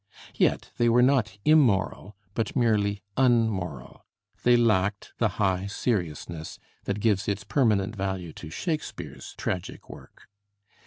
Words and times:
Yet 0.33 0.71
they 0.77 0.89
were 0.89 1.03
not 1.03 1.37
immoral, 1.45 2.15
but 2.33 2.55
merely 2.55 3.03
unmoral. 3.17 4.03
They 4.41 4.57
lacked 4.57 5.13
the 5.19 5.27
high 5.37 5.67
seriousness 5.67 6.57
that 6.85 6.99
gives 6.99 7.27
its 7.27 7.43
permanent 7.43 7.95
value 7.95 8.33
to 8.33 8.49
Shakespeare's 8.49 9.35
tragic 9.37 9.91
work. 9.91 10.27